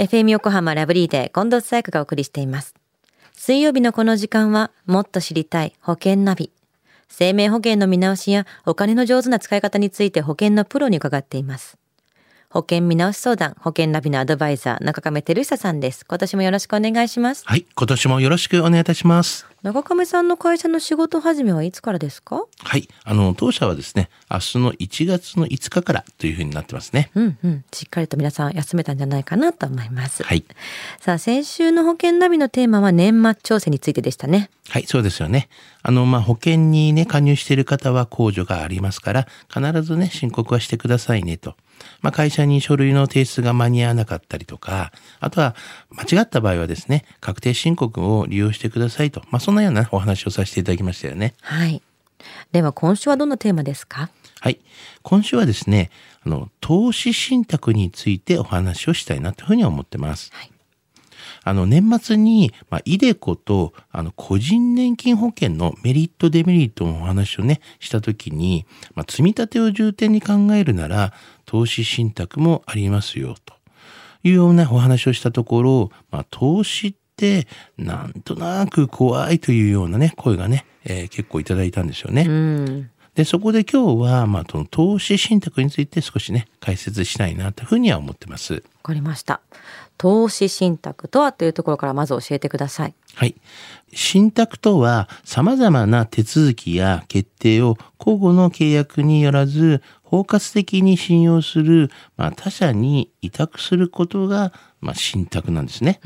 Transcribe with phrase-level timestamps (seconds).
[0.00, 2.74] FM 横浜ラブリーで近藤紗友香がお送りしています。
[3.34, 6.50] 水曜日のこの時間は、もっと知りたい保険ナビ。
[7.10, 11.76] 生命保険の見直しやお金の上手な使い方について保険のプロに伺っています。
[12.52, 16.04] 保険見直し相談、保険ナビのアドバイザー、中亀照久さんです。
[16.04, 17.44] 今年もよろしくお願いします。
[17.46, 19.46] はい、今年もよろしくお願いいたします。
[19.62, 22.42] 中亀さんの会社の仕事始めはいつからですか？
[22.58, 27.12] はい、あの当社はですね、明日の1月の5日からというふうになってますね。
[27.14, 27.64] うんうん。
[27.72, 30.24] しっかりと皆さん休めたんじゃないかなと思います。
[30.24, 30.44] はい、
[30.98, 34.50] さあ、先週の保険ナビのテーマは年末調整についてでしたね。
[34.70, 35.48] はい、そうですよね。
[35.82, 41.54] あのまあ保険にね加入している方は控除がありますから、必ずね申告はしてくださいねと。
[42.00, 45.54] まあ会社に書類の提出が間に合わなかったりとか、あとは
[45.90, 49.22] 間違った場合はですね、確定申告を利用してくださいと。
[49.30, 51.34] まあそんなようなお話をさせていただきましたよね。
[51.40, 51.82] はい。
[52.52, 54.10] では今週はどんなテーマですか？
[54.40, 54.60] はい。
[55.02, 55.90] 今週はですね、
[56.24, 60.30] あの、投資信託についてお話をしたいなというふうに思ってます。
[60.32, 60.50] はい
[61.42, 71.12] あの、年末に、まあ、イデコと、あの、個人年金保険のメリット、デメリットのお話をね、したときに、まあ、積み立てを重点に考えるなら、
[71.46, 73.54] 投資信託もありますよ、と
[74.22, 82.24] いうようなお話をしたところ、まあ、投資って、なんとなく怖いというようなね、声がね、えー結構いただいたんですよね。
[82.26, 82.90] うん。
[83.14, 88.54] で、そこで今日は、まあ、その投資信託について少しね、解説したいなというふうには思ってます。
[88.54, 89.40] わかりました。
[90.00, 92.94] 投資信託とはというところからまず教えてください。
[93.16, 93.34] はい。
[93.92, 106.00] 信託とは、様々な手続きや決定を交互の契約によらず、包括的に信用する、まあ、他者に委託することが、まあ、信託なんですね。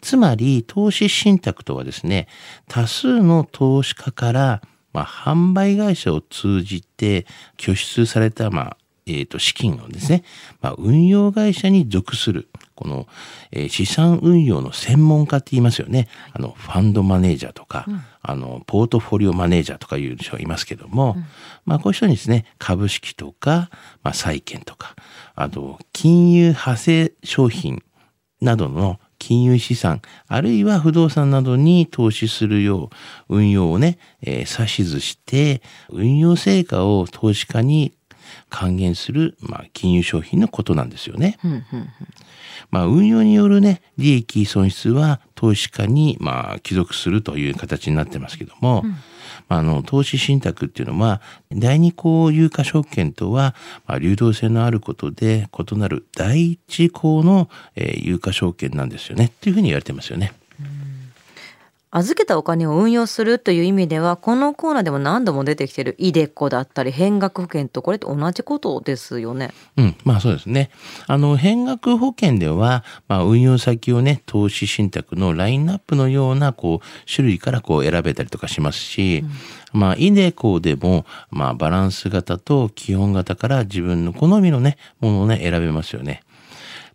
[0.00, 2.26] つまり、投資信託とはですね、
[2.66, 7.26] 多数の投資家から、まあ、販売会社を通じて
[7.56, 10.24] 拠出された、まあ、えっ、と、資金をですね、
[10.60, 13.06] まあ、運用会社に属する、この、
[13.50, 16.08] えー資産運用の専門家って言いますよね。
[16.32, 17.86] あの、ファンドマネージャーとか、
[18.20, 21.16] あの、ポートフォリオマネージャーとかいう人がいますけども、
[21.64, 23.70] まあ、こういう人にですね、株式とか、
[24.02, 24.94] まあ、債券とか、
[25.34, 27.82] あと、金融派生商品
[28.40, 32.90] などの金融資産、あるいは不動産などに投資するよ
[33.28, 37.94] う、運用をね、えー指図して、運用成果を投資家に
[38.48, 41.38] 還元する、まあ、金融商品のことなんですよね。
[41.44, 41.64] うんうん
[42.70, 48.82] まあ、運用によるね、利益損失は投資家に、まあ、帰属するという形になってますけども、
[49.48, 53.54] まあ、あの、投資信託っていうのは、第二項有価証券とは、
[53.86, 59.26] まあ、流動性のあることで異なる第一項の、えー有価証券なんですよね。
[59.26, 60.32] っていうふうに言われてますよね。
[61.94, 69.50] 預けたお金を運用するという意味ではこのコーナーでも何度も出てきてるイデコだったり変額保険とこれと同じことですよね。
[69.76, 70.70] うん、まあそうですね。
[71.06, 79.22] あの、変額保険では、まあ運用先をね、投資信託のラインナップのような、こう、種類からこう選べたりとかしますし、
[79.74, 86.22] まあ、イデコでも、まあバランス型と基本型から自分の好みのね、ものをね、選べますよね。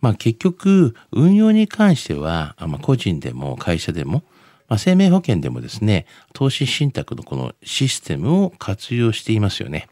[0.00, 4.22] まあ結局、運用に関しては、あまあ個人でも会社でも、
[4.68, 9.88] まあ、生命保険でもですね、投資信託のこのシステムを活用していますよね。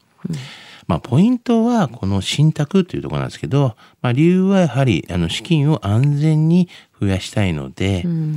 [0.86, 6.68] まあ、ポイントはこの信託というところなんですけど、まあ、理由はやはりあの資金を安全に
[7.00, 8.36] 増やしたいので、うん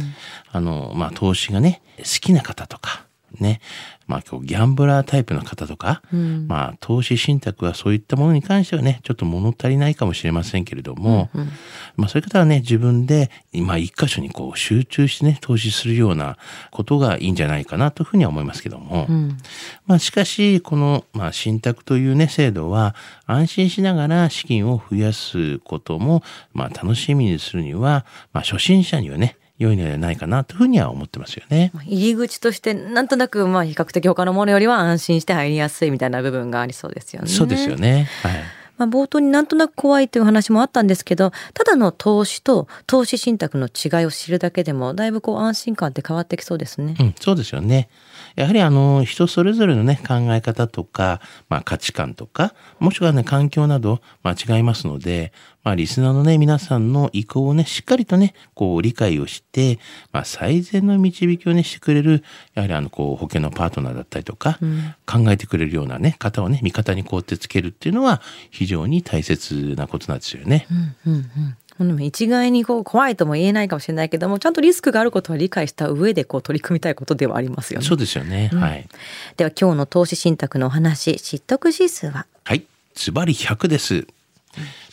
[0.52, 3.07] あの、まあ、投資がね、好きな方とか、
[3.40, 3.62] ね、
[4.08, 6.48] まあ、今日ギャンブラータイプの方とか、うん。
[6.48, 11.50] まあ、投資信託はそういったものに関してはね、ちょっと物足りないかもしれませんけれども、うん。
[11.98, 16.38] まあ、そういう方はね、自分で、まあ、一箇所にこう集中してね、投資するような
[16.72, 19.38] ことがいいんじゃないかなというふうには思いますけども、うん。
[19.86, 26.24] まあ、しかし、この、まあ、信託というね、制度は、安心しながら資金を増やすことも、
[26.54, 31.72] まあ、楽しみにするには、まあ、初心者にはね、良いのではないかなというふうには思ってますよね。
[31.74, 37.28] まあ入り口としてなんとなくまあ比較的他のものよりは安心して入りやすいみたいな部分がありそうですよね。
[37.28, 38.08] そうですよね。
[38.22, 38.34] はい。
[38.78, 46.96] まあ、冒頭になんとなく怖いという話もあったんですけどただの投資と投資信託の違いを知るだけでもだいぶこう安心感って変わってきそうですね。
[47.00, 47.90] うん、そうですよね。
[48.38, 55.34] やはりあの、人それぞれのね、考え方とか、まあ価値観とか、もしくはね、環境など、まあ違いますので、
[55.68, 59.80] まあリスナーのね、皆さんの意向をね、しっかりとね、こう理解をして、
[60.14, 62.24] まあ最善の導きをね、してくれる、
[62.54, 64.60] やはりあの、こう、保険のパートナーだったりとか、
[65.06, 70.68] 考えてくれるようなね、方をね、味方にこうやってつけるっていうのは、非常に大切なことなんですよね。
[71.06, 77.86] うんうんでも一概にこう怖いとも言えないかもしれないけどもちゃんとリスクがあることは理解した上でこう取り組みたいことではありますよね。
[77.86, 78.50] そうですよね。
[78.52, 78.90] はい。
[79.36, 82.26] では今日の投資信託のお話知得指数は？
[82.46, 82.64] はい。
[82.96, 84.08] ズバリ100です。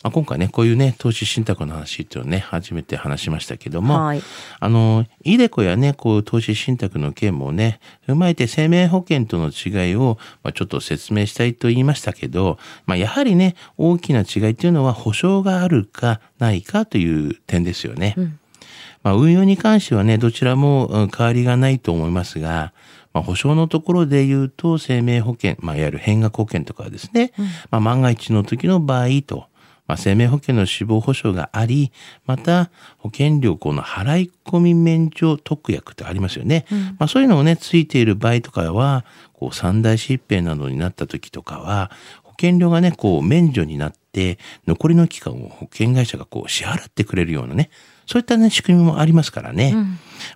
[0.03, 4.21] まあ、今回ね、こういうね、投資信託の話っていうのをね、初めて話しましたけども、はい。
[4.59, 18.15] あの、イデコやね、こう、投資信託の件もね、踏まえて生命保険との違いを、まあ、ちょっと説明したいと言いましたけど、まあ、やはりね、大きな違いっていうのは保証があるかないかという点ですよね。
[19.05, 22.73] まあ、運用に関してはね、どちらもうん変わりがないと思いますが、
[23.13, 27.31] まあ、保証のところで言うと、生命保険、まあ、いわゆる変額保険とかはですね、
[27.71, 29.45] まあ、万が一の時の場合と、
[29.87, 31.91] まあ、生命保険の死亡保障があり、
[32.25, 36.65] また、保険料この払い込み免除特約ってありますよね。
[36.97, 41.91] まあ、そういうのをね、ついている場合とかは、こう、三大疾病などになった時とかは、
[42.23, 47.69] 保険料がね、こう、免除になって、残りの期間を保険会社がこう、支払ってくれるようなね、
[48.07, 49.75] そういったね、仕組みもありますからね。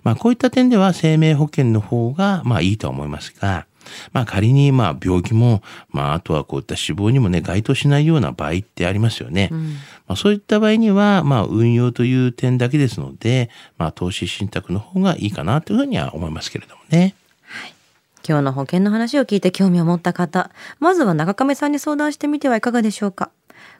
[0.02, 3.66] まあ、こういった点では生命保険の方が、まあ、いいとは思いますが、
[4.12, 9.50] まあ、仮に、まあ、病気も、まあ、あとはこういった死亡にもね、該当しないような場合ってありますよね。
[10.06, 17.14] まあ、そういった場合には、まあ、運用という点だけですので、まあ、投資信託の方がいいかなというふうには思いますけれどもね。
[18.26, 23.30] 今日の保険の話を聞いて興味を持った方、まずは中亀さんに相談してみてはいかがでしょうか。